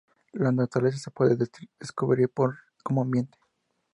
[0.33, 2.31] La naturaleza se puede describir
[2.83, 3.37] como ambiente.